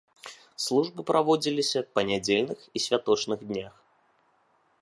Службы 0.63 1.05
праводзіліся 1.09 1.79
па 1.97 2.01
нядзельных 2.09 2.59
і 2.79 2.83
святочных 2.89 3.39
днях. 3.51 3.73